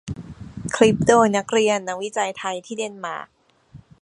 [0.75, 3.27] คลิปโดยนักเรียนนักวิจัยไทยที่เดนมาร์ก